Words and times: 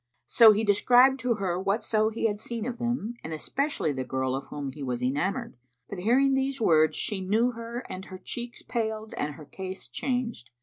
So 0.25 0.51
he 0.51 0.63
described 0.63 1.19
to 1.19 1.35
her 1.35 1.59
whatso 1.59 2.09
he 2.09 2.25
had 2.25 2.39
seen 2.39 2.65
of 2.65 2.79
them 2.79 3.13
and 3.23 3.33
especially 3.33 3.91
the 3.91 4.03
girl 4.03 4.33
of 4.35 4.47
whom 4.47 4.71
he 4.71 4.81
was 4.81 5.03
enamoured; 5.03 5.55
but 5.89 5.99
hearing 5.99 6.33
these 6.33 6.59
words 6.59 6.95
she 6.97 7.21
knew 7.21 7.51
her 7.51 7.85
and 7.87 8.05
her 8.05 8.17
cheeks 8.17 8.63
paled 8.63 9.13
and 9.13 9.35
her 9.35 9.45
case 9.45 9.87
changed. 9.87 10.49